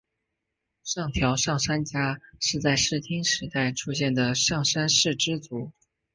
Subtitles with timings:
[0.83, 5.73] 上条上杉家是在室町时代出现的上杉氏支族。